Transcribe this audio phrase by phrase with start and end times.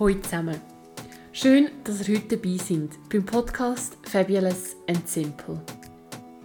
[0.00, 0.60] Hallo zusammen.
[1.30, 5.62] Schön, dass ihr heute dabei sind beim Podcast Fabulous and Simple.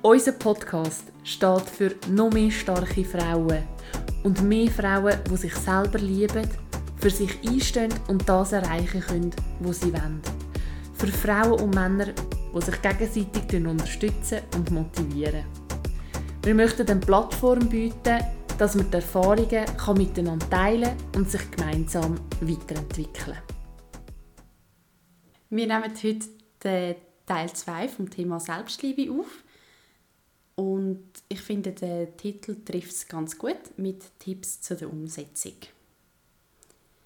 [0.04, 3.64] Unser Podcast steht für noch mehr starke Frauen
[4.24, 6.48] und mehr Frauen, die sich selber lieben,
[6.98, 9.32] für sich einstehen und das erreichen können,
[9.62, 10.22] was sie wollen.
[10.94, 12.14] Für Frauen und Männer,
[12.54, 15.46] die sich gegenseitig unterstützen und motivieren.
[16.44, 18.20] Wir möchten eine Plattform bieten,
[18.60, 23.38] dass man die Erfahrungen kann miteinander teilen und sich gemeinsam weiterentwickeln
[25.50, 26.28] Wir nehmen heute
[26.64, 29.46] den Teil 2 vom Thema Selbstliebe auf.
[30.56, 35.54] Und ich finde, der Titel trifft es ganz gut mit Tipps zu der Umsetzung.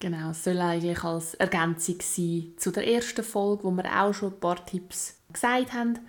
[0.00, 4.32] Genau, es soll eigentlich als Ergänzung sein zu der ersten Folge, wo wir auch schon
[4.32, 6.00] ein paar Tipps gesagt haben,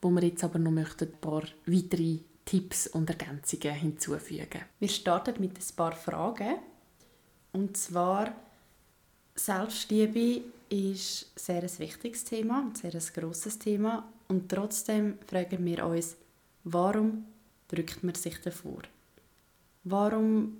[0.00, 4.62] wo wir jetzt aber noch möchten, ein paar weitere Tipps und Ergänzungen hinzufügen.
[4.78, 6.56] Wir starten mit ein paar Fragen.
[7.52, 8.32] Und zwar,
[9.34, 14.08] Selbstliebe ist ein sehr ein wichtiges Thema, ein sehr grosses Thema.
[14.28, 16.16] Und trotzdem fragen wir uns,
[16.64, 17.24] warum
[17.68, 18.82] drückt man sich davor?
[19.84, 20.58] Warum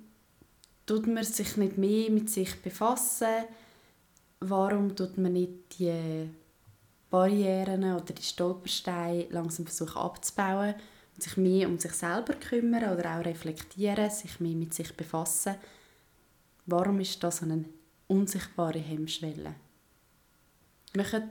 [0.85, 3.45] tut man sich nicht mehr mit sich befassen?
[4.39, 6.29] Warum tut man nicht die
[7.09, 10.75] Barrieren oder die Stolpersteine langsam versuchen abzubauen?
[11.23, 15.55] Sich mehr um sich selber kümmern oder auch reflektieren, sich mehr mit sich befassen.
[16.65, 17.65] Warum ist das eine
[18.07, 19.55] unsichtbare Hemmschwelle?
[20.95, 21.23] Macht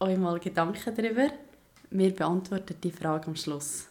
[0.00, 1.28] euch mal Gedanken darüber.
[1.90, 3.86] Wir beantworten die Frage am Schluss.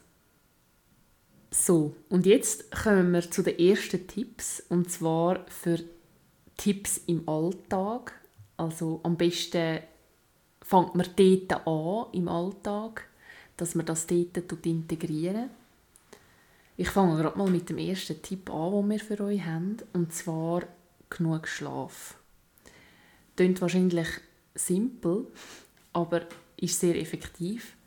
[1.51, 5.79] So, und jetzt kommen wir zu den ersten Tipps, und zwar für
[6.57, 8.19] Tipps im Alltag.
[8.57, 9.79] Also am besten
[10.61, 13.07] fängt man dort an im Alltag
[13.63, 15.49] dass man das dort integrieren
[16.75, 20.11] Ich fange gerade mal mit dem ersten Tipp an, den wir für euch haben, und
[20.11, 20.63] zwar
[21.09, 22.17] genug Schlaf.
[23.37, 24.09] Klingt wahrscheinlich
[24.53, 25.27] simpel,
[25.93, 26.23] aber
[26.57, 27.77] ist sehr effektiv.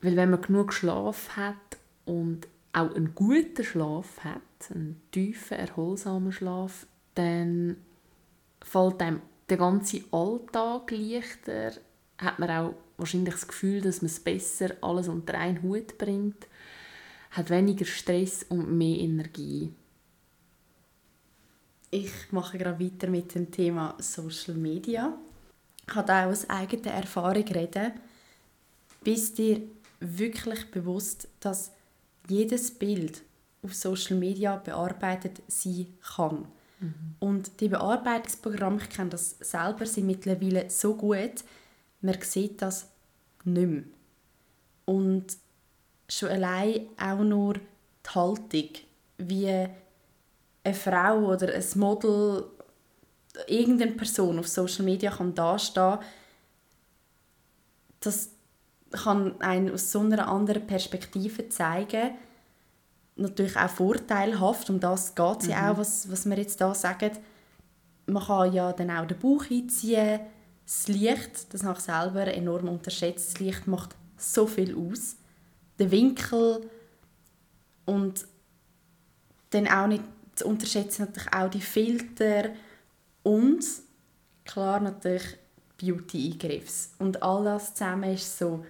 [0.00, 6.32] Weil wenn man genug Schlaf hat und auch einen guten Schlaf hat, einen tiefen, erholsamen
[6.32, 7.76] Schlaf, dann
[8.60, 11.74] fällt einem der ganze Alltag leichter,
[12.18, 16.46] hat man auch wahrscheinlich das Gefühl, dass man es besser alles unter einen Hut bringt,
[17.32, 19.72] hat weniger Stress und mehr Energie.
[21.90, 25.12] Ich mache gerade weiter mit dem Thema Social Media.
[25.80, 27.92] Ich kann auch aus eigener Erfahrung reden.
[29.02, 29.62] Bist dir
[29.98, 31.72] wirklich bewusst, dass
[32.28, 33.22] jedes Bild
[33.62, 36.46] auf Social Media bearbeitet sein kann?
[36.80, 36.94] Mhm.
[37.18, 41.44] Und die Bearbeitungsprogramme, ich kenne das selber, sind mittlerweile so gut,
[42.00, 42.88] man sieht das
[43.44, 43.82] nicht mehr.
[44.84, 45.36] Und
[46.08, 48.68] schon allein auch nur die Haltung,
[49.18, 52.44] wie eine Frau oder ein Model,
[53.46, 55.98] irgendeine Person auf Social Media kann dastehen,
[58.00, 58.30] das
[58.90, 62.12] kann einen aus so einer anderen Perspektive zeigen.
[63.16, 65.50] Natürlich auch vorteilhaft, um das geht es mhm.
[65.50, 67.12] ja auch, was, was wir jetzt da sagen.
[68.06, 70.20] Man kann ja dann auch den Bauch einziehen,
[70.70, 75.16] das Licht, das ich selber enorm unterschätzt, das Licht macht so viel aus.
[75.80, 76.70] Der Winkel
[77.86, 78.24] und
[79.50, 80.04] dann auch nicht
[80.36, 82.50] zu unterschätzen natürlich auch die Filter
[83.24, 83.64] und
[84.44, 85.38] klar natürlich
[85.76, 86.92] Beauty-Eingriffs.
[86.98, 88.64] Und all das zusammen ist so,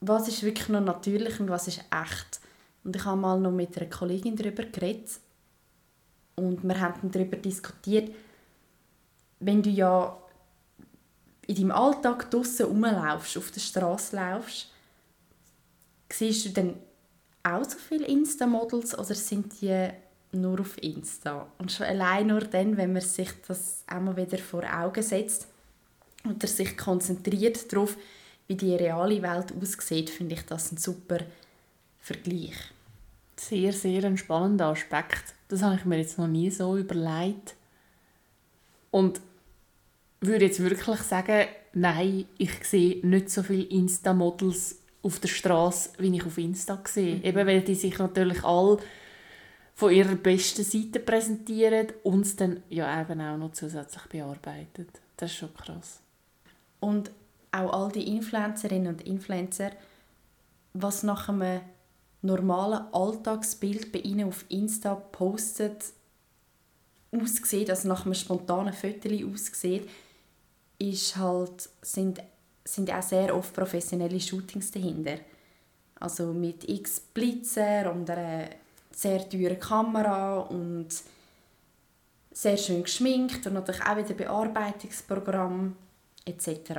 [0.00, 2.40] was ist wirklich noch natürlich und was ist echt.
[2.82, 5.20] Und ich habe mal noch mit einer Kollegin darüber geredet
[6.36, 8.10] und wir haben darüber diskutiert,
[9.40, 10.16] wenn du ja
[11.48, 14.68] in deinem Alltag draußen rumlaufst, auf der Straße laufst,
[16.12, 16.74] siehst du dann
[17.42, 19.88] auch so viele Insta-Models oder sind die
[20.32, 21.46] nur auf Insta?
[21.58, 25.48] Und schon allein nur dann, wenn man sich das einmal wieder vor Augen setzt
[26.28, 27.96] oder sich konzentriert darauf,
[28.46, 31.18] wie die reale Welt aussieht, finde ich das ein super
[32.00, 32.56] Vergleich.
[33.36, 35.34] Sehr, sehr ein spannender Aspekt.
[35.48, 37.54] Das habe ich mir jetzt noch nie so überlegt.
[38.90, 39.20] Und
[40.20, 46.16] würde jetzt wirklich sagen, nein, ich sehe nicht so viele Insta-Models auf der Straße, wie
[46.16, 47.16] ich auf Insta sehe.
[47.16, 47.24] Mhm.
[47.24, 48.78] Eben, weil die sich natürlich alle
[49.74, 54.88] von ihrer besten Seite präsentieren und es dann ja eben auch noch zusätzlich bearbeitet.
[55.16, 56.00] Das ist schon krass.
[56.80, 57.12] Und
[57.52, 59.70] auch all die Influencerinnen und Influencer,
[60.72, 61.60] was nach einem
[62.22, 65.84] normalen Alltagsbild bei ihnen auf Insta postet,
[67.12, 69.88] aussieht, also nach einem spontanen Foto aussieht,
[70.78, 72.20] ist halt, sind,
[72.64, 75.18] sind auch sehr oft professionelle Shootings dahinter.
[76.00, 78.48] Also mit x Blitzer und einer
[78.92, 80.88] sehr teuren Kamera und
[82.32, 85.74] sehr schön geschminkt und natürlich auch wieder Bearbeitungsprogramm
[86.24, 86.72] etc.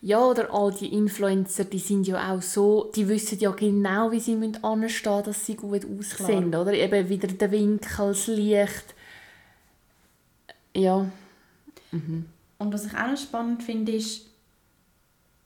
[0.00, 4.20] Ja, oder all die Influencer, die sind ja auch so, die wissen ja genau, wie
[4.20, 6.62] sie anstehen müssen, dass sie gut aussehen, Klar.
[6.62, 6.72] oder?
[6.72, 8.94] Eben wieder der Winkel, das Licht.
[10.74, 11.06] Ja.
[11.92, 12.26] Mhm.
[12.58, 14.26] Und was ich auch noch spannend finde, ist,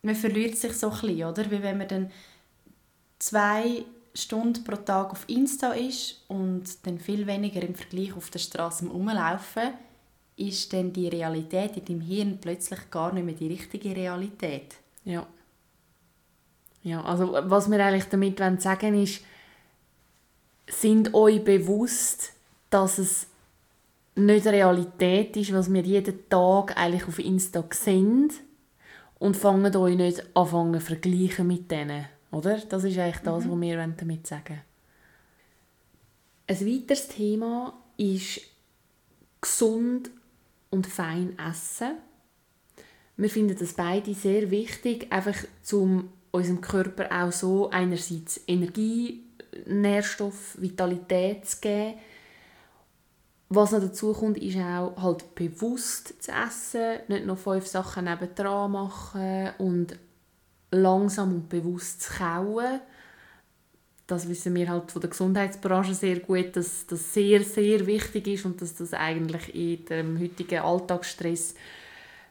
[0.03, 1.51] man verliert sich so ein bisschen, oder?
[1.51, 2.11] Wie wenn man dann
[3.19, 3.85] zwei
[4.15, 8.87] Stunden pro Tag auf Insta ist und dann viel weniger im Vergleich auf der Straße
[8.87, 9.75] rumlaufen,
[10.37, 14.77] ist dann die Realität in deinem Hirn plötzlich gar nicht mehr die richtige Realität.
[15.05, 15.27] Ja.
[16.83, 19.21] Ja, also was wir eigentlich damit sagen wollen, ist,
[20.69, 22.33] sind euch bewusst,
[22.71, 23.27] dass es
[24.19, 28.33] nicht Realität ist, was wir jeden Tag eigentlich auf Insta sehen
[29.19, 32.07] und fangen euch nicht an zu vergleichen mit denen.
[32.31, 32.59] Oder?
[32.59, 33.51] Das ist eigentlich das, mhm.
[33.51, 34.61] was wir damit sagen
[36.47, 38.41] Ein weiteres Thema ist
[39.41, 40.11] gesund
[40.71, 41.93] und fein essen.
[43.17, 45.37] Wir finden das beide sehr wichtig, einfach
[45.73, 49.25] um unserem Körper auch so einerseits Energie,
[49.67, 51.95] Nährstoff, Vitalität zu geben.
[53.51, 58.73] Was noch dazu kommt, ist auch halt bewusst zu essen, nicht noch fünf Sachen nebendran
[58.73, 59.99] machen und
[60.71, 62.81] langsam und bewusst zu kauen.
[64.07, 68.45] Das wissen wir halt von der Gesundheitsbranche sehr gut, dass das sehr, sehr wichtig ist
[68.45, 71.55] und dass das eigentlich in dem heutigen Alltagsstress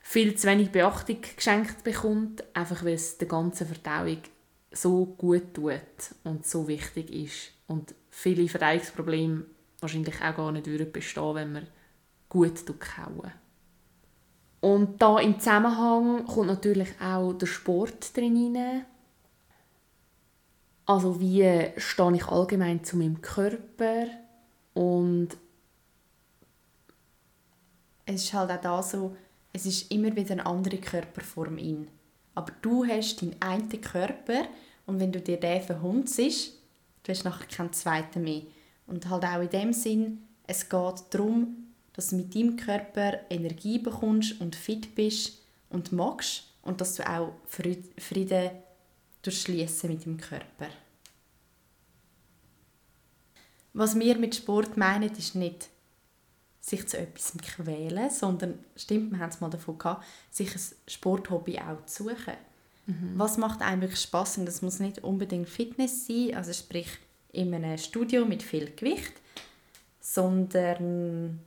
[0.01, 4.19] viel zu wenig Beachtung geschenkt bekommt, einfach weil es der ganzen Verdauung
[4.71, 5.81] so gut tut
[6.23, 9.45] und so wichtig ist und viele Verdauungsprobleme
[9.79, 11.67] wahrscheinlich auch gar nicht bestehen wenn man
[12.29, 13.31] gut kauen
[14.59, 18.83] und da im Zusammenhang kommt natürlich auch der Sport drin.
[20.85, 24.07] Also wie stehe ich allgemein zu meinem Körper
[24.73, 25.29] und
[28.05, 29.15] es ist halt auch da so,
[29.51, 31.89] es ist immer wieder eine andere Körperform in.
[32.35, 34.47] Aber du hast deinen einen Körper
[34.85, 38.43] und wenn du dir den verhunzt, du hast nachher keinen zweiten mehr.
[38.87, 43.79] Und halt auch in dem Sinn, es geht darum, dass du mit deinem Körper Energie
[43.79, 48.51] bekommst und fit bist und magst und dass du auch Frieden
[49.21, 50.67] durchschließen mit dem Körper.
[53.73, 55.69] Was wir mit Sport meinen, ist nicht
[56.61, 61.59] sich zu etwas quälen, sondern, stimmt, wir haben es mal davon gehabt, sich ein Sporthobby
[61.59, 62.33] auch zu suchen.
[62.87, 63.13] Mhm.
[63.15, 64.37] Was macht einem wirklich Spass?
[64.37, 66.89] Und das muss nicht unbedingt Fitness sein, also sprich
[67.31, 69.13] in einem Studio mit viel Gewicht,
[69.99, 71.39] sondern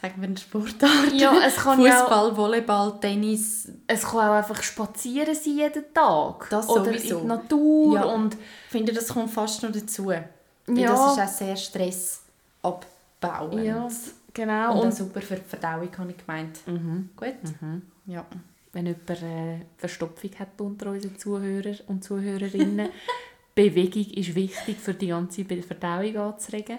[0.00, 1.12] sagen wir eine Sportart.
[1.14, 3.68] Ja, es kann Fußball, ja Volleyball, Tennis.
[3.86, 6.48] Es kann auch einfach spazieren sein jeden Tag.
[6.50, 7.16] Das Oder sowieso.
[7.16, 7.94] in die Natur.
[7.94, 8.04] Ja.
[8.04, 10.10] Und ich finde, das kommt fast noch dazu.
[10.10, 10.24] Ja.
[10.66, 13.64] das ist auch sehr stressabbauend.
[13.64, 13.88] Ja,
[14.34, 14.74] genau.
[14.74, 16.66] Und, und super für die Verdauung, habe ich gemeint.
[16.66, 17.10] Mhm.
[17.16, 17.34] Gut?
[17.60, 17.82] Mhm.
[18.06, 18.24] Ja.
[18.72, 22.90] Wenn jemand äh, Verstopfung hat unter unseren Zuhörer und Zuhörerinnen,
[23.56, 26.78] Bewegung ist wichtig, für die ganze Verdauung anzuregen.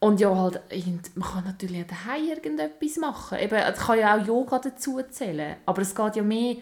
[0.00, 0.62] Und ja, halt,
[1.14, 3.38] man kann natürlich daheim irgendetwas machen.
[3.38, 5.56] Eben, es kann ja auch Yoga dazu zählen.
[5.66, 6.56] Aber es geht ja mehr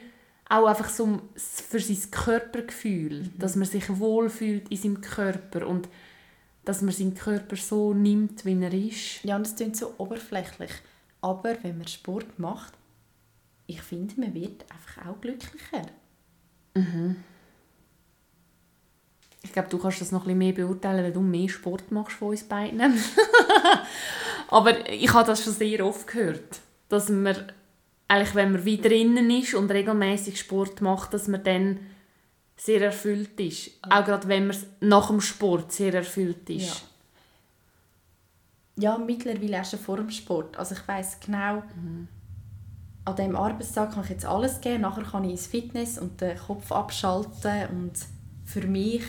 [0.48, 3.38] auch einfach so für sein Körpergefühl, mhm.
[3.38, 5.88] dass man sich wohlfühlt in seinem Körper und
[6.64, 9.22] dass man seinen Körper so nimmt, wie er ist.
[9.22, 10.72] Ja, und es klingt so oberflächlich.
[11.20, 12.72] Aber wenn man Sport macht,
[13.68, 15.86] ich finde, man wird einfach auch glücklicher.
[16.74, 17.16] Mhm.
[19.46, 22.16] Ich glaube, du kannst das noch ein bisschen mehr beurteilen, weil du mehr Sport machst
[22.16, 22.80] von uns beiden.
[24.48, 27.36] Aber ich habe das schon sehr oft gehört, dass man
[28.08, 31.78] eigentlich, wenn man wieder drinnen ist und regelmäßig Sport macht, dass man dann
[32.56, 33.70] sehr erfüllt ist.
[33.82, 36.84] Auch gerade wenn man nach dem Sport sehr erfüllt ist.
[38.76, 40.56] Ja, ja mittlerweile auch schon vor dem Sport.
[40.58, 42.08] Also ich weiß genau, mhm.
[43.04, 46.36] an diesem Arbeitstag kann ich jetzt alles geben, nachher kann ich ins Fitness und den
[46.36, 47.92] Kopf abschalten und
[48.44, 49.04] für mich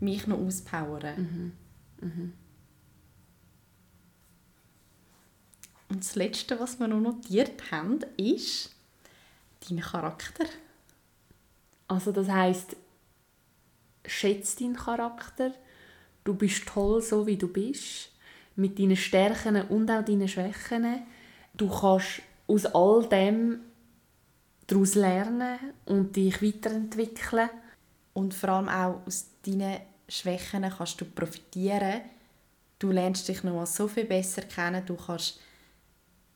[0.00, 1.52] mich noch auspowern.
[2.00, 2.08] Mhm.
[2.08, 2.32] Mhm.
[5.88, 8.74] Und das Letzte, was wir noch notiert haben, ist
[9.68, 10.44] dein Charakter.
[11.86, 12.76] Also das heißt,
[14.06, 15.52] schätze deinen Charakter.
[16.24, 18.10] Du bist toll, so wie du bist,
[18.56, 21.02] mit deinen Stärken und auch deinen Schwächen.
[21.54, 23.60] Du kannst aus all dem
[24.66, 27.50] daraus lernen und dich weiterentwickeln.
[28.14, 32.02] Und vor allem auch aus deinen Schwächen kannst du profitieren.
[32.78, 35.40] Du lernst dich noch so viel besser kennen, du kannst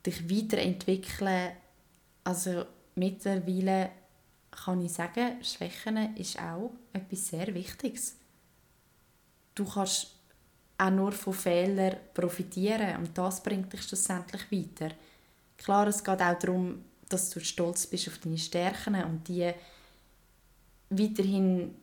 [0.05, 1.53] dich weiterentwickeln.
[2.25, 3.91] Also mittlerweile
[4.51, 8.17] kann ich sagen, Schwächen ist auch etwas sehr Wichtiges.
[9.55, 10.15] Du kannst
[10.79, 14.95] auch nur von Fehlern profitieren und das bringt dich schlussendlich weiter.
[15.57, 19.53] Klar, es geht auch darum, dass du stolz bist auf deine Stärken und die
[20.90, 21.75] weiterhin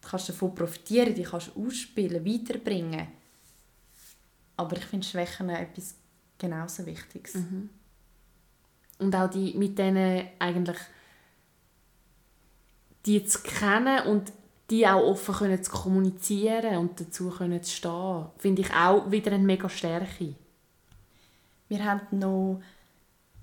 [0.00, 3.08] kannst davon profitieren, die kannst ausspielen, weiterbringen.
[4.56, 5.94] Aber ich finde Schwächen etwas
[6.38, 7.34] genauso Wichtiges.
[7.34, 7.70] Mhm.
[8.98, 10.78] Und auch die mit denen eigentlich
[13.06, 14.32] die zu kennen und
[14.68, 19.32] die auch offen können zu kommunizieren und dazu können zu stehen, finde ich auch wieder
[19.32, 20.34] eine mega Stärke.
[21.68, 22.60] Wir haben noch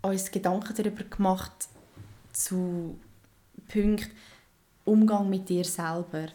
[0.02, 1.68] uns Gedanken darüber gemacht
[2.32, 2.98] zu
[3.68, 4.10] Punkt
[4.88, 6.28] Umgang mit dir selber.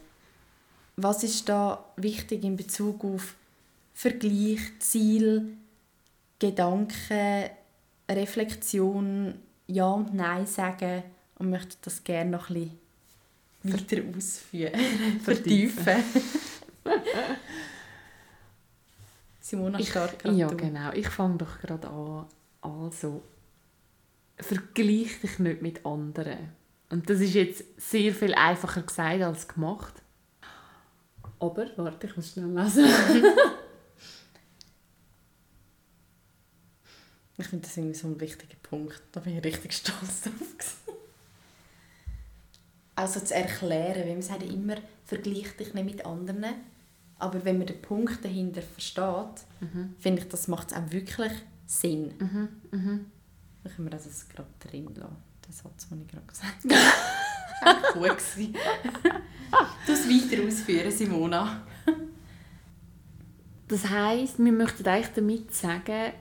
[0.97, 3.35] Was ist da wichtig in Bezug auf
[3.95, 5.57] Vergleich, Ziel,
[6.39, 7.51] Gedanken,
[8.11, 9.35] Reflexion,
[9.67, 11.03] Ja und Nein sagen
[11.39, 12.79] und möchte das gerne noch ein
[13.63, 16.03] bisschen weiter ausführen, vertiefen.
[19.41, 20.57] Simona startet gerade Ja, du.
[20.57, 20.93] genau.
[20.93, 22.27] Ich fange doch gerade an.
[22.63, 23.23] Also,
[24.37, 26.51] vergleich dich nicht mit anderen.
[26.93, 29.95] Und das ist jetzt sehr viel einfacher gesagt als gemacht.
[31.41, 32.85] Aber, warte, ich muss schnell lesen.
[37.39, 39.03] Ich finde das irgendwie so ein wichtiger Punkt.
[39.11, 40.77] Da bin ich richtig stolz drauf.
[42.95, 46.55] Also zu erklären, weil man sagt immer, vergleich dich nicht mit anderen.
[47.19, 49.47] Aber wenn man den Punkt dahinter versteht,
[49.99, 51.33] finde ich, das macht es auch wirklich
[51.67, 52.15] Sinn.
[52.19, 53.07] Mhm, mhm.
[53.65, 56.75] Dann können wir das gerade drin lassen, den Satz, den ich gerade gesagt habe.
[57.65, 58.55] das war gut.
[59.87, 61.63] Du es weiter ausführen, Simona.
[63.69, 66.13] Das heisst, wir möchten eigentlich damit sagen,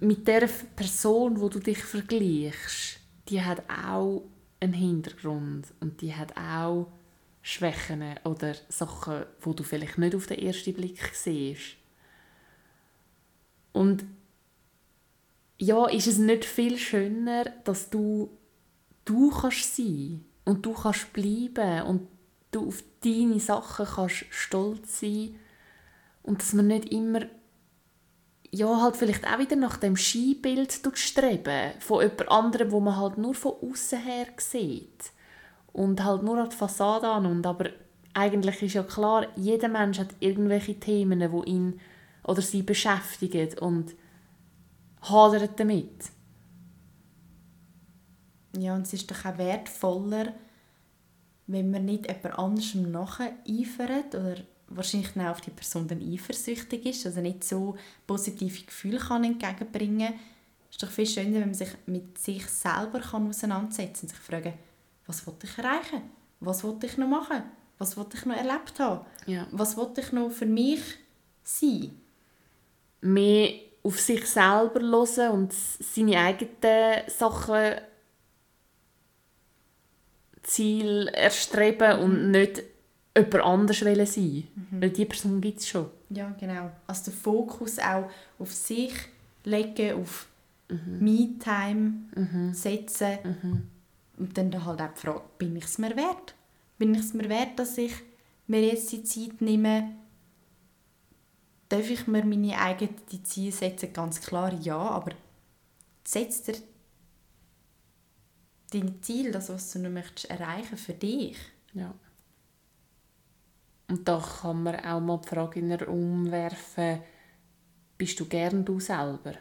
[0.00, 4.22] mit der Person, wo du dich vergleichst, die hat auch
[4.60, 6.88] einen Hintergrund und die hat auch
[7.42, 11.76] Schwächen oder Sachen, wo du vielleicht nicht auf den ersten Blick siehst.
[13.72, 14.04] Und
[15.58, 18.30] ja, ist es nicht viel schöner, dass du
[19.04, 22.08] du kannst sein und du kannst bleiben und
[22.50, 25.36] du auf deine Sachen kannst stolz sein
[26.22, 27.22] und dass man nicht immer
[28.52, 33.18] ja, halt vielleicht auch wieder nach dem Skibild streben von jemand anderem, wo man halt
[33.18, 35.12] nur von außen her sieht
[35.72, 37.70] und halt nur an die Fassade an und aber
[38.14, 41.80] eigentlich ist ja klar, jeder Mensch hat irgendwelche Themen, die ihn
[42.24, 43.94] oder sie beschäftigen und
[45.08, 46.10] hadert damit.
[48.56, 50.32] Ja, und es ist doch auch wertvoller,
[51.46, 54.36] wenn man nicht jemand anderem nacheifert oder
[54.68, 60.08] wahrscheinlich auch auf die Person dann eifersüchtig ist, also nicht so positive Gefühle kann entgegenbringen
[60.08, 60.20] kann.
[60.68, 64.18] Es ist doch viel schöner, wenn man sich mit sich selber kann auseinandersetzen und sich
[64.18, 64.54] fragen,
[65.06, 66.02] was will ich erreichen?
[66.40, 67.44] Was will ich noch machen?
[67.78, 69.06] Was will ich noch erlebt haben?
[69.26, 69.46] Ja.
[69.52, 70.80] Was will ich noch für mich
[71.44, 71.92] sein?
[73.02, 77.76] Mehr auf sich selber hören und seine eigenen Sachen
[80.42, 82.62] Ziel erstreben und nicht
[83.16, 84.48] jemand anders wollen sein.
[84.72, 85.86] Weil die Person gibt es schon.
[86.10, 86.70] Ja, genau.
[86.86, 88.92] Also den Fokus auch auf sich
[89.44, 90.26] legen, auf
[90.68, 91.92] Me-Time
[92.52, 93.68] setzen.
[94.18, 96.34] Und dann halt auch die Frage, bin ich es mir wert?
[96.78, 97.92] Bin ich es mir wert, dass ich
[98.46, 99.90] mir jetzt die Zeit nehme?
[101.68, 103.92] Darf ich mir meine eigenen Ziele setzen?
[103.92, 105.12] Ganz klar ja, aber
[106.04, 106.54] setz dir
[108.70, 111.38] dein Ziel, das, was du noch möchtest erreichen für dich.
[111.72, 111.94] Ja.
[113.88, 117.00] Und da kann man auch mal die Frage in den Raum werfen,
[117.96, 119.34] bist du gern du selber?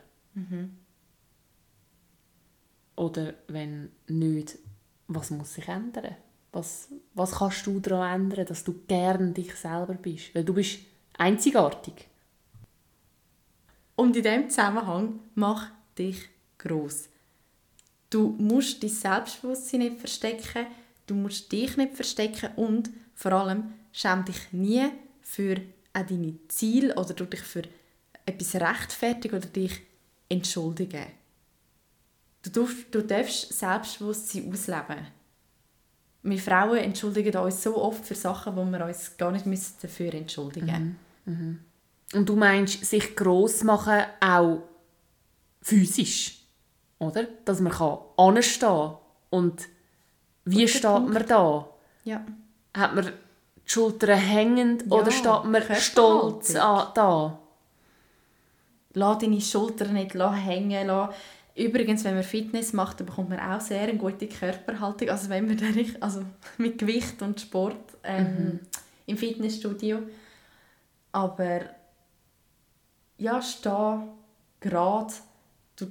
[2.96, 4.58] Oder wenn nicht,
[5.08, 6.16] was muss sich ändern?
[6.52, 10.34] Was, was kannst du daran ändern, dass du gern dich selber bist?
[10.34, 10.80] Weil du bist
[11.18, 12.08] einzigartig.
[13.96, 17.10] Und in diesem Zusammenhang mach dich groß.
[18.10, 20.68] Du musst dein Selbstbewusstsein nicht verstecken,
[21.08, 24.90] du musst dich nicht verstecken und vor allem schäm dich nie
[25.22, 25.62] für
[25.94, 27.64] deine Ziele oder du dich für
[28.26, 29.82] etwas rechtfertigen oder dich
[30.30, 31.06] entschuldigen.
[32.44, 35.08] Du darfst, du darfst Selbstbewusstsein ausleben.
[36.24, 39.46] Wir Frauen entschuldigen uns so oft für Sachen, wo wir uns gar nicht
[39.84, 41.66] dafür entschuldigen müssen.
[42.16, 44.62] Und du meinst, sich gross machen auch
[45.62, 46.38] physisch,
[47.00, 47.28] oder?
[47.44, 48.92] Dass man kann anstehen
[49.30, 49.68] und
[50.46, 51.14] wie steht Punkt.
[51.14, 51.68] man da?
[52.04, 52.24] Ja.
[52.74, 53.12] Hat man die
[53.66, 57.40] Schultern hängend Ja, oder steht man stolz an, da?
[58.94, 61.14] Lass deine Schultern nicht hängen lassen.
[61.56, 65.10] Übrigens, wenn man Fitness macht, dann bekommt man auch sehr eine gute Körperhaltung.
[65.10, 66.24] Also wenn man dann also
[66.58, 68.60] mit Gewicht und Sport ähm,
[69.06, 70.00] im Fitnessstudio.
[71.12, 71.62] Aber
[73.18, 73.98] ja, steh
[74.60, 75.14] gerade,
[75.76, 75.88] du,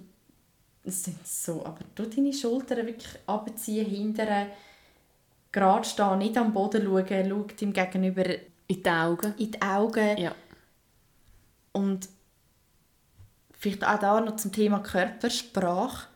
[0.84, 4.48] es sind so, aber du deine Schultern wirklich abziehen, hindern,
[5.52, 8.24] gerade stehen, nicht am Boden schauen, schau dem Gegenüber
[8.66, 9.34] in die Augen.
[9.38, 10.34] in die Augen Ja.
[11.72, 12.08] und
[13.52, 16.08] vielleicht auch da noch zum Thema Körpersprache.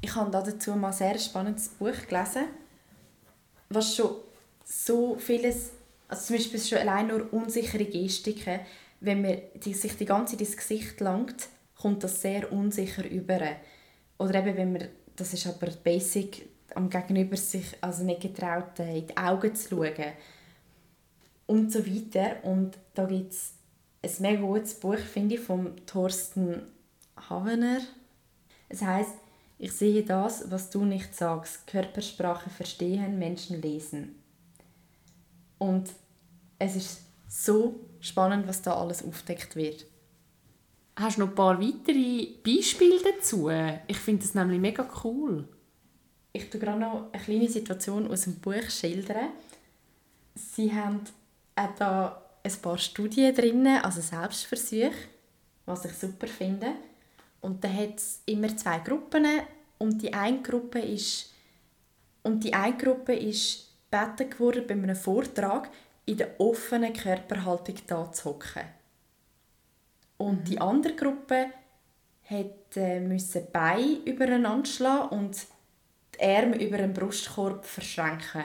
[0.00, 2.44] Ich habe da dazu mal ein sehr spannendes Buch gelesen,
[3.68, 4.16] was schon
[4.64, 5.72] so vieles,
[6.08, 8.60] also zum Beispiel schon allein nur unsichere Gestiken,
[9.00, 13.40] wenn man sich die ganze Zeit ins Gesicht langt, kommt das sehr unsicher über.
[14.18, 18.98] Oder eben, wenn man, das ist aber basic, am Gegenüber sich also nicht getraut, äh,
[18.98, 20.12] in die Augen zu schauen
[21.46, 22.44] und so weiter.
[22.44, 23.54] Und da gibt es
[24.02, 26.62] ein mega gutes Buch, finde ich, von Thorsten
[27.16, 27.80] Havener.
[28.68, 29.14] Es heißt
[29.58, 31.66] Ich sehe das, was du nicht sagst.
[31.66, 34.22] Körpersprache verstehen, Menschen lesen.
[35.58, 35.90] Und
[36.58, 39.86] es ist so spannend, was da alles aufdeckt wird.
[40.96, 43.50] Hast du noch ein paar weitere Beispiele dazu?
[43.86, 45.46] Ich finde das nämlich mega cool.
[46.32, 49.28] Ich tue gerade noch eine kleine Situation aus dem Buch schildern.
[50.34, 51.00] Sie haben
[51.56, 54.92] auch da ein paar Studien drin, also Selbstversuche,
[55.66, 56.72] was ich super finde.
[57.40, 59.24] Und da hat es immer zwei Gruppen
[59.78, 61.32] und die eine Gruppe ist
[62.22, 65.70] und die eine Gruppe ist gebeten geworden, bei einem Vortrag
[66.08, 68.64] in der offenen Körperhaltung da zu hocken.
[70.16, 71.50] Und die andere Gruppe
[72.24, 75.46] hat äh, müssen Beine übereinander schlagen und
[76.14, 78.44] die Arme über den Brustkorb verschränken.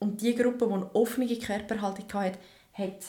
[0.00, 2.38] Und die Gruppe, die eine offene Körperhaltung hatte,
[2.72, 3.04] hat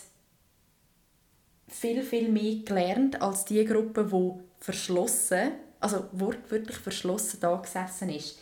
[1.68, 8.40] viel, viel mehr gelernt als die Gruppe, die verschlossen, also wortwörtlich verschlossen da gesessen ist.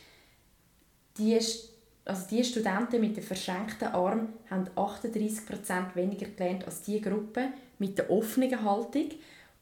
[1.17, 1.69] Die, St-
[2.07, 7.49] also die Studenten mit den verschränkten Armen haben 38% weniger gelernt als die Gruppe
[7.79, 9.11] mit der offenen Haltung.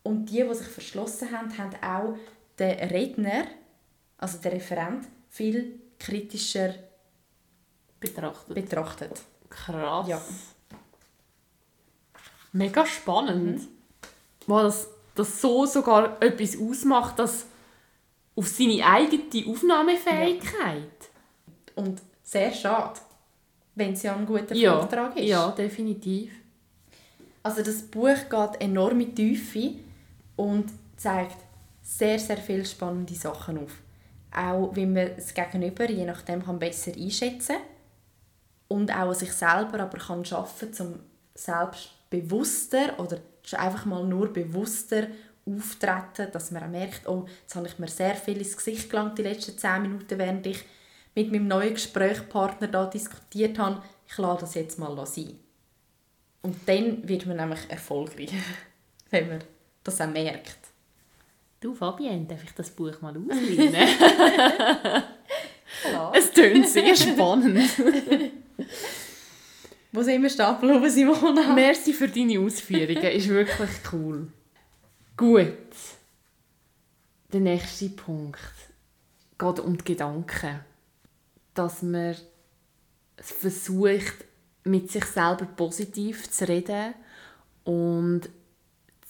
[0.04, 2.18] Und die, die sich verschlossen haben, haben auch
[2.60, 3.46] den Redner,
[4.18, 6.76] also den Referent, viel kritischer
[8.00, 8.54] Betrachtet.
[8.54, 9.22] betrachtet.
[9.50, 10.08] Krass.
[10.08, 10.22] Ja.
[12.52, 13.68] Mega spannend.
[14.46, 17.48] Weil das, das so sogar etwas ausmacht, dass
[18.36, 20.92] auf seine eigene Aufnahmefähigkeit.
[21.74, 23.00] Und sehr schade,
[23.76, 25.28] wenn es ja ein guter Ja, Vortrag ist.
[25.28, 26.32] ja, definitiv.
[27.44, 29.76] Also das Buch geht enorm in die Tiefe
[30.36, 30.66] und
[30.98, 31.38] zeigt
[31.84, 33.72] sehr, sehr viele spannende Sachen auf.
[34.36, 37.58] Auch wie man das Gegenüber je nachdem kann besser einschätzen
[38.68, 41.00] und auch an sich selber aber kann schaffen, zum
[41.36, 43.20] selbstbewusster oder
[43.54, 45.08] einfach mal nur bewusster
[45.46, 49.18] auftreten, dass man auch merkt, oh, jetzt habe ich mir sehr viel ins Gesicht gelangt
[49.20, 50.64] die letzten 10 Minuten, während ich
[51.16, 53.82] mit meinem neuen Gesprächspartner da diskutiert habe.
[54.08, 55.40] Ich lasse das jetzt mal sein.
[56.42, 58.32] Und dann wird man nämlich erfolgreich,
[59.10, 59.44] wenn man
[59.84, 60.60] das auch merkt.
[61.60, 63.74] Du, Fabienne, darf ich das Buch mal ausleihen?
[65.82, 66.14] Klar.
[66.16, 67.70] es tönt sehr spannend.
[69.92, 71.54] Wo sind wir stehen geblieben, Simona?
[71.54, 74.28] Merci für deine Ausführungen, ist wirklich cool.
[75.16, 75.54] Gut.
[77.32, 78.40] Der nächste Punkt
[79.40, 80.60] geht um die Gedanken.
[81.56, 82.16] Dass man
[83.18, 84.26] versucht,
[84.64, 86.94] mit sich selber positiv zu reden
[87.64, 88.30] und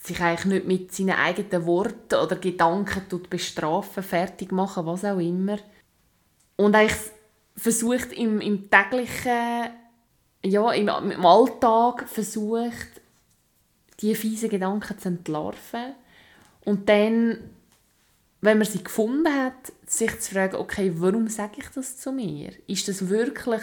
[0.06, 5.18] sich eigentlich nicht mit seinen eigenen Worten oder Gedanken tut bestrafen, fertig machen, was auch
[5.18, 5.58] immer.
[6.56, 6.98] Und eigentlich
[7.56, 9.70] versucht im, im täglichen,
[10.44, 13.00] ja, im, im Alltag versucht,
[14.00, 15.94] die fiesen Gedanken zu entlarven.
[16.64, 17.38] Und dann,
[18.46, 22.52] wenn man sie gefunden hat, sich zu fragen, okay, warum sage ich das zu mir?
[22.66, 23.60] Ist das wirklich,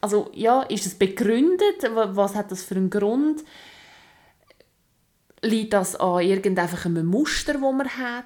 [0.00, 1.82] also ja, ist das begründet?
[1.92, 3.42] Wa- Was hat das für einen Grund?
[5.42, 8.24] Liegt das an irgendeinem Muster, wo man hat?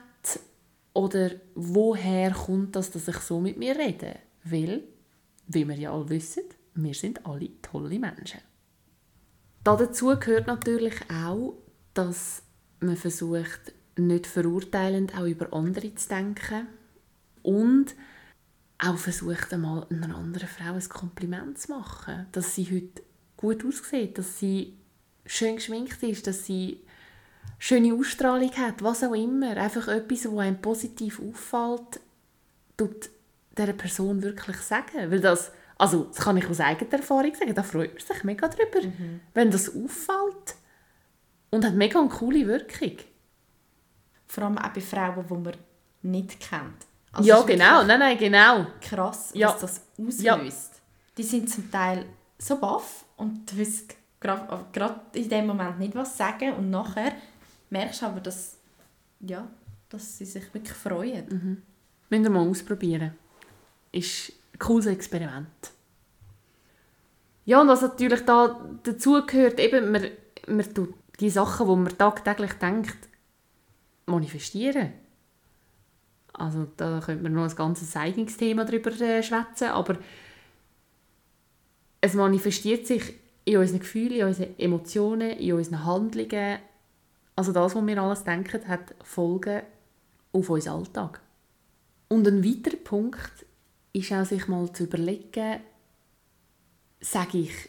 [0.92, 4.16] Oder woher kommt das, dass ich so mit mir rede?
[4.44, 4.84] Weil,
[5.46, 6.44] wie wir ja alle wissen,
[6.74, 8.40] wir sind alle tolle Menschen.
[9.64, 11.54] Dazu gehört natürlich auch,
[11.94, 12.42] dass
[12.80, 16.66] man versucht, nicht verurteilend auch über andere zu denken
[17.42, 17.94] und
[18.78, 23.02] auch versucht, einmal einer anderen Frau ein Kompliment zu machen, dass sie heute
[23.36, 24.76] gut aussieht, dass sie
[25.24, 26.82] schön geschminkt ist, dass sie
[27.58, 29.56] schöne Ausstrahlung hat, was auch immer.
[29.56, 32.00] Einfach etwas, wo einem positiv auffällt,
[32.76, 33.10] tut
[33.56, 35.10] dieser Person wirklich sagen.
[35.10, 38.48] Weil das, also das kann ich aus eigener Erfahrung sagen, da freut man sich mega
[38.48, 38.86] drüber,
[39.34, 40.56] wenn das auffällt
[41.50, 42.98] und hat mega eine coole Wirkung.
[44.26, 45.54] Vor allem auch bei Frauen, die man
[46.02, 46.86] nicht kennt.
[47.20, 48.66] ja, es ist genau, nein, nein, genau.
[48.80, 49.48] Krass, Ja.
[49.48, 50.22] was das auslöst.
[50.22, 50.40] Ja.
[51.16, 52.04] Die sind zum Teil
[52.38, 53.88] so baff und wissen
[54.20, 56.52] gerade in dem Moment nicht, was sagen.
[56.54, 57.12] Und nachher
[57.70, 58.56] merkst aber, dass,
[59.20, 59.46] ja,
[59.88, 61.26] dass sie sich wirklich freuen.
[61.28, 61.62] Mhm.
[62.10, 63.12] Müssen wir mal ausprobieren.
[63.92, 65.46] Ist ein cooles Experiment.
[67.44, 70.06] Ja, und was natürlich da dazu gehört, eben, man,
[70.48, 72.96] man tut die Sachen, die man tagtäglich denkt,
[74.06, 74.92] manifestieren.
[76.32, 79.96] Also da könnte man noch ein ganzes Eignungsthema darüber äh, schwätzen, aber
[82.00, 83.14] es manifestiert sich
[83.44, 86.58] in unseren Gefühlen, in unseren Emotionen, in unseren Handlungen.
[87.36, 89.62] Also das, was wir alles denken, hat Folgen
[90.32, 91.20] auf unseren Alltag.
[92.08, 93.46] Und ein weiterer Punkt
[93.92, 95.60] ist auch, sich mal zu überlegen,
[97.00, 97.68] sage ich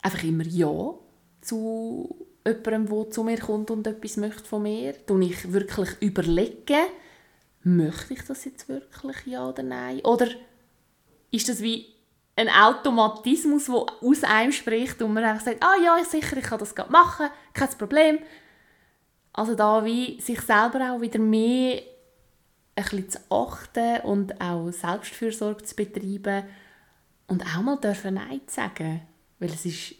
[0.00, 0.94] einfach immer Ja
[1.40, 4.94] zu jemandem, der zu mir kommt und etwas möchte von mir?
[5.06, 6.86] Tue ich wirklich überlegen,
[7.62, 10.00] möchte ich das jetzt wirklich ja oder nein?
[10.04, 10.28] Oder
[11.30, 11.86] ist das wie
[12.36, 16.60] ein Automatismus, der aus einem spricht und man einfach sagt, ah ja, sicher, ich kann
[16.60, 18.18] das gerade machen, kein Problem.
[19.32, 21.82] Also da wie sich selber auch wieder mehr
[22.76, 26.44] ein bisschen zu achten und auch Selbstfürsorge zu betreiben
[27.26, 29.02] und auch mal dürfen Nein sagen.
[29.40, 29.94] Weil es ist,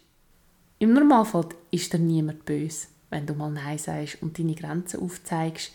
[0.79, 5.73] im Normalfall ist dir niemand böse, wenn du mal Nein sagst und deine Grenzen aufzeigst.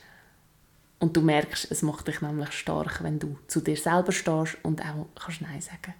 [0.98, 4.80] Und du merkst, es macht dich nämlich stark, wenn du zu dir selber stehst und
[4.80, 5.94] auch kannst Nein sagen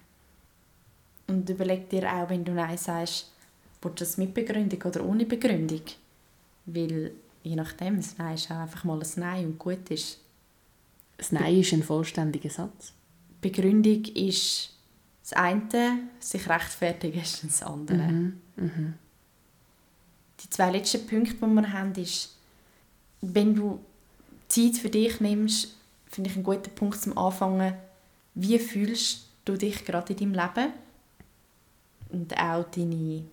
[1.27, 3.31] Und überleg dir auch, wenn du Nein sagst,
[3.81, 5.81] du das mit Begründung oder ohne Begründung?
[6.65, 7.11] Weil
[7.43, 10.19] je nachdem, das Nein ist auch einfach mal ein Nein und gut ist.
[11.17, 12.93] Das Nein ist ein vollständiger Satz.
[13.41, 14.74] Begründung ist
[15.25, 17.97] das eine, sich rechtfertigen ist das andere.
[17.97, 18.41] Mhm.
[18.57, 18.93] Mhm.
[20.39, 22.35] Die zwei letzten Punkte, die wir haben, ist,
[23.21, 23.79] wenn du
[24.47, 27.73] Zeit für dich nimmst, finde ich einen guten Punkt zum Anfangen,
[28.35, 30.73] wie fühlst du dich gerade in deinem Leben?
[32.09, 33.23] Und auch deine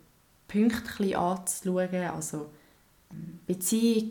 [0.49, 2.51] Punkte anzuschauen, also
[3.47, 4.11] Beziehung,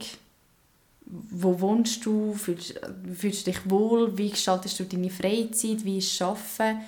[1.06, 2.80] wo wohnst du, fühlst,
[3.12, 6.82] fühlst du dich wohl, wie gestaltest du deine Freizeit, wie ist Arbeiten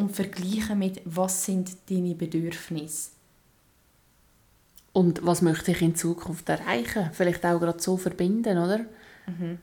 [0.00, 3.10] und vergleichen mit, was sind deine Bedürfnisse.
[4.92, 7.10] Und was möchte ich in Zukunft erreichen?
[7.12, 8.80] Vielleicht auch gerade so verbinden, oder?
[9.26, 9.58] Mhm.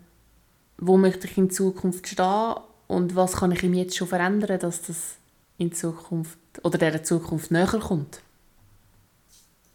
[0.78, 2.56] Wo möchte ich in Zukunft stehen
[2.88, 5.15] und was kann ich ihm jetzt schon verändern, dass das
[5.58, 8.21] in Zukunft oder der Zukunft näher kommt?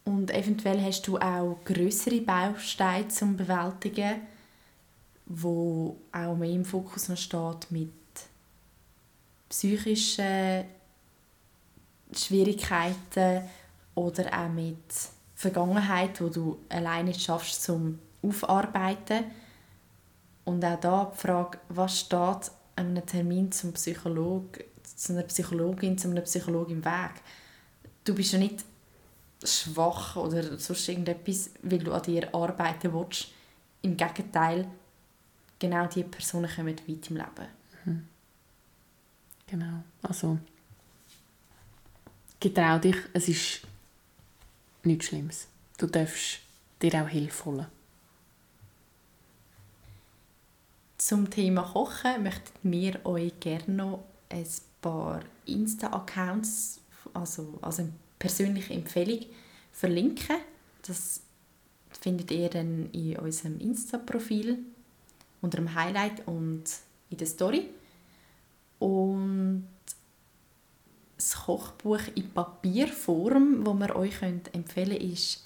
[0.05, 4.21] Und eventuell hast du auch größere Bausteine zum bewältigen,
[5.25, 7.89] wo auch mehr im Fokus noch steht mit
[9.53, 10.65] psychischen
[12.11, 13.43] Schwierigkeiten
[13.93, 14.83] oder auch mit
[15.35, 19.25] Vergangenheit, wo du alleine schaffst zum Aufarbeiten.
[20.45, 24.63] Und auch da die Frage, was steht einem Termin zum Psychologen,
[24.95, 27.21] zu einer Psychologin, zu einem Psychologen im Weg?
[28.03, 28.65] Du bist ja nicht
[29.43, 33.27] schwach oder sonst irgendetwas, weil du an dir arbeiten willst.
[33.83, 34.67] Im Gegenteil,
[35.59, 37.47] genau diese Personen kommen weit im Leben.
[37.85, 38.12] Mhm.
[39.47, 40.39] Genau, also
[42.39, 43.61] getrau dich, es ist
[44.83, 45.47] nichts Schlimmes.
[45.77, 46.39] Du darfst
[46.81, 47.67] dir auch Hilfe holen.
[50.97, 54.47] Zum Thema Kochen möchten wir euch gerne noch ein
[54.81, 56.79] paar Insta-Accounts,
[57.13, 59.25] also, also eine persönliche Empfehlung,
[59.73, 60.37] verlinken.
[60.87, 61.21] Das
[61.99, 64.59] findet ihr dann in unserem Insta-Profil
[65.41, 66.63] unter dem Highlight und
[67.09, 67.69] in der Story.
[68.83, 69.69] Und
[71.15, 75.45] das Kochbuch in Papierform, das wir euch empfehlen können, ist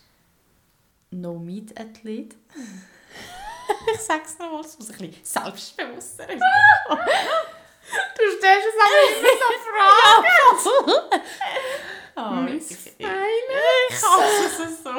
[1.11, 2.35] No Meat Athlete.
[3.93, 6.39] ich sage es nochmal, es muss ein bisschen selbstbewusster sein.
[8.17, 11.21] Du stellst es aber so Fragen.
[12.19, 13.61] Oh, Miss ich, ich, Feine.
[13.89, 14.89] ich hasse es so.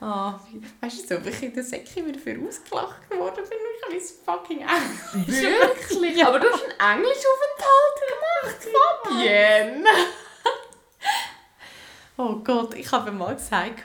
[0.00, 0.34] Oh,
[0.80, 3.58] weißt du, so, wie ich in der Säcke wieder für ausgelacht geworden bin,
[3.92, 5.42] ich mein fucking Englisch.
[5.42, 6.24] Wirklich?
[6.24, 8.68] Aber du hast einen Englischaufenthalt gemacht,
[9.04, 9.84] Fabienne.
[12.18, 13.84] Oh Gott, ich habe mal gesagt,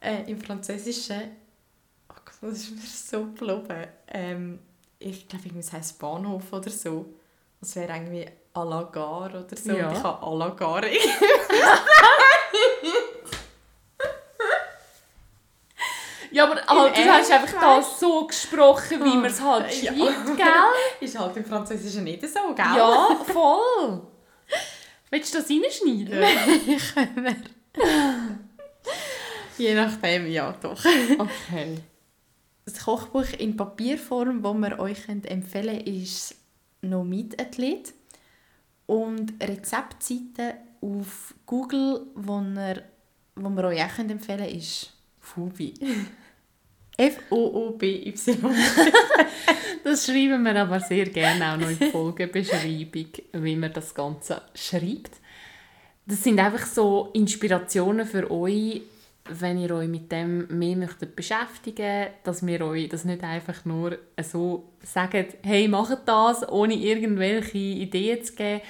[0.00, 1.36] äh, im Französischen,
[2.08, 4.60] oh Gott, das ist mir so gelogen, ähm,
[5.00, 7.12] ich glaube, es heisst Bahnhof oder so.
[7.60, 9.72] Das wäre irgendwie à la gare oder so.
[9.72, 9.88] Ja.
[9.88, 10.30] Und Ich habe à
[16.44, 19.92] Ja, aber halt, du hast einfach das so gesprochen, wie Oh, man es halt ja.
[19.92, 20.46] schreibt, gell?
[21.00, 22.64] ist halt im Französischen nicht so, gell?
[22.76, 24.02] Ja, voll.
[25.10, 26.24] Willst du das reinschneiden?
[29.58, 30.82] Je nachdem, ja, doch.
[31.18, 31.78] Okay.
[32.64, 36.34] Das Kochbuch in Papierform, das wir euch empfehlen können, ist
[36.80, 37.92] «No Meat Athlete».
[38.86, 42.82] Und Rezeptseiten auf Google, wo wir,
[43.36, 45.74] wo wir euch auch empfehlen können, ist Fubi.
[46.96, 48.36] F-O-O-B-Y.
[49.84, 54.42] Das schreiben wir aber sehr gerne auch noch in die Folgenbeschreibung, wie man das Ganze
[54.54, 55.10] schreibt.
[56.06, 58.82] Das sind einfach so Inspirationen für euch,
[59.24, 63.98] wenn ihr euch mit dem mehr möchtet beschäftigen dass wir euch das nicht einfach nur
[64.22, 68.62] so sagen, hey, macht das, ohne irgendwelche Ideen zu geben,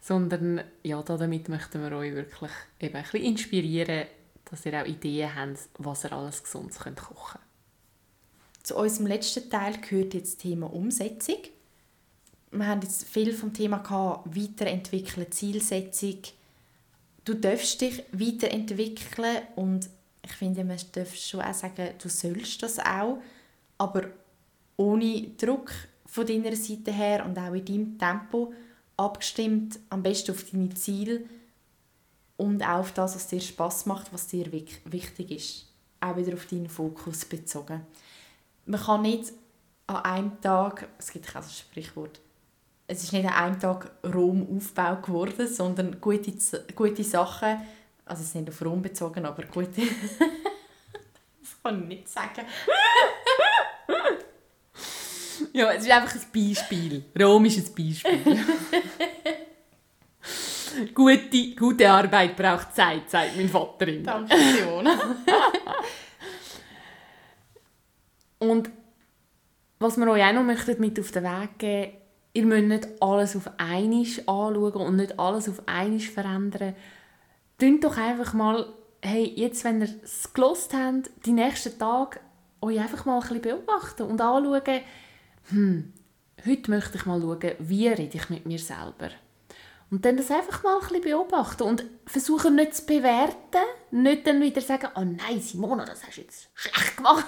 [0.00, 4.06] sondern ja, damit möchten wir euch wirklich eben ein bisschen inspirieren,
[4.50, 7.45] dass ihr auch Ideen habt, was ihr alles könnt kochen
[8.66, 11.38] Zu unserem letzten Teil gehört jetzt das Thema Umsetzung.
[12.50, 16.18] Wir haben jetzt viel vom Thema gehabt, weiterentwickeln, Zielsetzung.
[17.24, 19.88] Du darfst dich weiterentwickeln und
[20.20, 23.18] ich finde, man darf schon auch sagen, du sollst das auch,
[23.78, 24.08] aber
[24.76, 25.70] ohne Druck
[26.04, 28.52] von deiner Seite her und auch in deinem Tempo
[28.96, 31.20] abgestimmt, am besten auf deine Ziele
[32.36, 35.66] und auch auf das, was dir Spaß macht, was dir wichtig ist.
[36.00, 37.82] Auch wieder auf deinen Fokus bezogen.
[38.66, 39.32] Man kann nicht
[39.86, 42.20] an einem Tag, es gibt kein Sprichwort,
[42.88, 46.32] es ist nicht an einem Tag Rom aufgebaut geworden, sondern gute,
[46.74, 47.58] gute Sachen
[48.06, 49.68] also es ist nicht auf Rom bezogen, aber gut.
[49.76, 52.46] das kann ich nicht sagen.
[55.52, 57.04] ja, es ist einfach ein Beispiel.
[57.20, 58.44] Rom ist ein Beispiel.
[60.94, 64.04] gute, gute Arbeit braucht Zeit, sagt mein Vater immer.
[64.04, 65.16] Danke, Fiona.
[68.38, 68.70] Und
[69.78, 71.92] was wir euch auch noch möchten mit auf den Weg geben
[72.32, 76.74] ihr müsst nicht alles auf einmal anschauen und nicht alles auf einmal verändern,
[77.58, 78.66] Tönt doch einfach mal,
[79.00, 82.20] hey, jetzt, wenn ihr es gelost habt, die nächsten Tage
[82.60, 84.80] euch einfach mal ein bisschen beobachten und anschauen,
[85.48, 85.92] hm,
[86.46, 89.10] heute möchte ich mal schauen, wie rede ich mit mir selber.
[89.90, 94.40] Und dann das einfach mal ein bisschen beobachten und versuchen nicht zu bewerten, nicht dann
[94.40, 97.26] wieder sagen, oh nein, Simona, das hast du jetzt schlecht gemacht,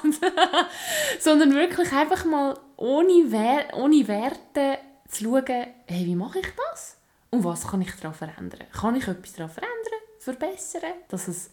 [1.20, 6.96] sondern wirklich einfach mal ohne, Wer ohne Werte zu schauen, hey, wie mache ich das?
[7.30, 8.66] Und was kann ich daran verändern?
[8.72, 9.78] Kann ich etwas daran verändern?
[10.18, 11.50] verbessern, dass es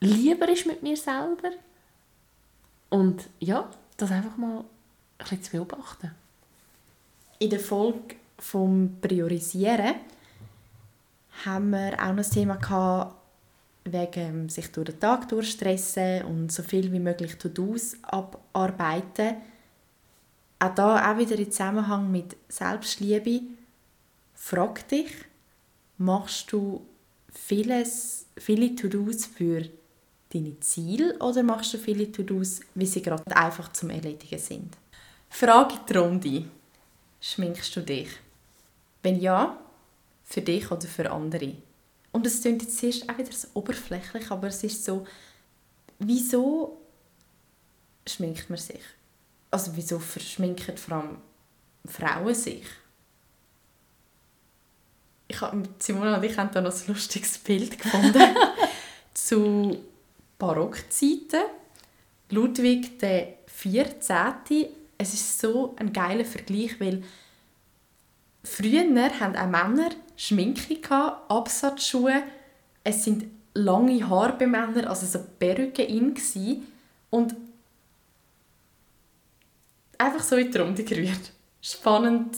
[0.00, 1.50] lieber ist mit mir selber
[2.90, 4.64] und ja, das einfach mal ein
[5.18, 6.14] bisschen zu beobachten.
[7.38, 9.94] In der Folge vom Priorisieren
[11.44, 13.16] haben wir auch noch das Thema gehabt,
[13.84, 19.36] wegen sich durch den Tag durchstressen und so viel wie möglich To-Dos abarbeiten.
[20.58, 23.42] Auch da auch wieder im Zusammenhang mit Selbstliebe.
[24.34, 25.10] Frag dich,
[25.98, 26.86] machst du
[27.32, 29.68] vieles, viele To-Dos für
[30.32, 34.76] deine Ziele oder machst du viele To-Dos, wie sie gerade einfach zum Erledigen sind?
[35.28, 36.44] Frage die Runde.
[37.20, 38.08] Schminkst du dich?
[39.04, 39.56] Wenn ja,
[40.24, 41.54] für dich oder für andere?
[42.10, 45.06] Und es klingt jetzt erst auch wieder so oberflächlich, aber es ist so,
[46.00, 46.80] wieso
[48.04, 48.82] schminkt man sich?
[49.52, 51.18] Also wieso verschminken vor allem
[51.86, 52.66] Frauen sich?
[55.34, 58.36] ich habe Simone und ich haben da noch ein lustiges Bild gefunden
[59.14, 59.78] zu
[60.38, 61.42] Barockzeiten.
[62.30, 64.66] Ludwig der 14.
[64.98, 67.02] Es ist so ein geiler Vergleich, weil
[68.44, 68.84] früher
[69.20, 70.76] haben auch Männer Schminke
[71.28, 72.22] Absatzschuhe.
[72.84, 76.14] Es sind lange Haare bei Männern, also so Perücken in
[77.10, 77.34] und
[79.98, 81.32] einfach so in die Runde gerührt.
[81.60, 82.36] Spannend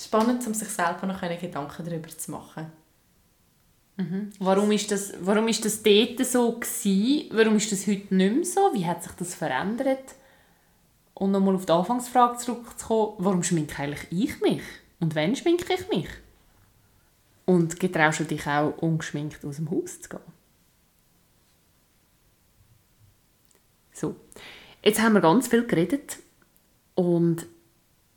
[0.00, 2.70] spannend, um sich selber noch Gedanken darüber zu machen.
[3.96, 4.30] Mhm.
[4.38, 5.14] Warum ist das,
[5.64, 7.30] das dort so gewesen?
[7.32, 8.74] Warum ist das heute nicht mehr so?
[8.74, 10.14] Wie hat sich das verändert?
[11.14, 14.62] Und nochmal auf die Anfangsfrage zurückzukommen, warum schminke eigentlich ich mich?
[15.00, 16.08] Und wann schminke ich mich?
[17.44, 20.20] Und getraust du dich auch, ungeschminkt aus dem Haus zu gehen?
[23.92, 24.16] So,
[24.82, 26.18] jetzt haben wir ganz viel geredet
[26.94, 27.46] und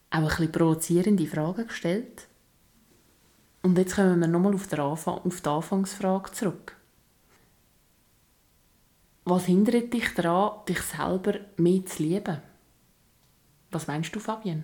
[0.10, 2.28] auch ein bisschen provozierende Fragen gestellt.
[3.62, 6.76] Und jetzt kommen wir nochmal auf, auf die Anfangsfrage zurück.
[9.26, 12.42] Was hindert dich daran, dich selber mehr zu lieben?
[13.70, 14.64] Was meinst du, Fabienne?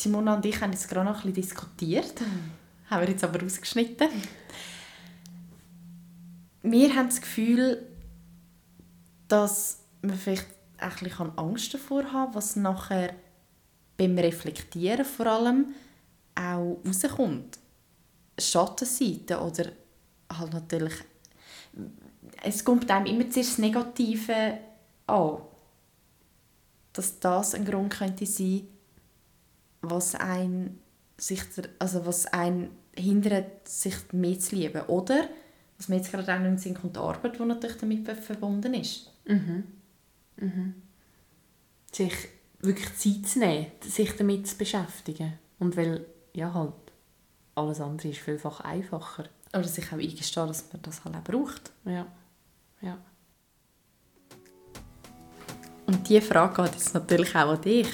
[0.00, 2.20] Simona und ich haben jetzt gerade noch ein bisschen diskutiert.
[2.20, 2.90] Mhm.
[2.90, 4.08] Haben wir jetzt aber ausgeschnitten.
[6.62, 7.86] Wir haben das Gefühl,
[9.28, 10.46] dass man vielleicht
[10.78, 13.14] ein bisschen Angst davor haben was nachher
[13.96, 15.74] beim Reflektieren vor allem
[16.34, 17.58] auch rauskommt.
[18.38, 19.72] Schattenseiten oder
[20.30, 20.94] halt natürlich
[22.42, 24.58] es kommt einem immer zuerst das Negative
[25.06, 25.38] an.
[26.92, 28.66] Dass das ein Grund könnte sein,
[29.82, 30.78] was ein
[31.18, 31.42] sich
[31.78, 34.82] also was ein hindert, sich mehr zu lieben.
[34.82, 35.28] Oder
[35.76, 39.12] Was mir jetzt gerade auch den Sinn kommt, die Arbeit, die natürlich damit verbunden ist.
[39.26, 39.64] Mhm.
[40.36, 40.74] Mhm.
[41.92, 42.14] Sich
[42.60, 45.34] wirklich Zeit zu nehmen, sich damit zu beschäftigen.
[45.58, 46.72] Und weil, ja halt,
[47.54, 49.24] alles andere ist vielfach einfacher.
[49.52, 51.72] Oder sich auch eingestehen, dass man das halt auch braucht.
[51.84, 52.06] Ja.
[52.80, 52.98] Ja.
[55.86, 57.88] Und diese Frage geht jetzt natürlich auch an dich.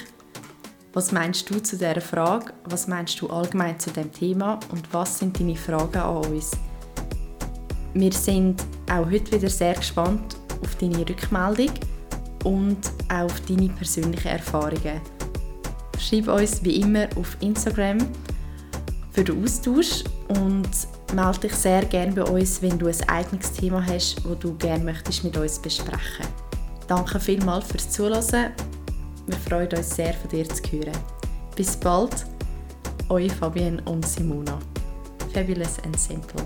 [0.95, 2.53] Was meinst du zu dieser Frage?
[2.63, 4.57] Was meinst du allgemein zu dem Thema?
[4.71, 6.51] Und was sind deine Fragen an uns?
[7.93, 11.71] Wir sind auch heute wieder sehr gespannt auf deine Rückmeldung
[12.45, 12.77] und
[13.09, 15.01] auch auf deine persönlichen Erfahrungen.
[15.99, 17.97] Schreib uns wie immer auf Instagram
[19.11, 20.69] für den Austausch und
[21.13, 24.85] melde dich sehr gerne bei uns, wenn du ein eigenes Thema hast, das du gerne
[24.85, 26.25] möchtest mit uns besprechen.
[26.87, 28.53] Danke vielmals fürs Zuhören.
[29.27, 30.97] Wir freuen uns sehr, von dir zu hören.
[31.55, 32.25] Bis bald,
[33.09, 34.59] eure Fabienne und Simona.
[35.33, 36.43] Fabulous and Simple.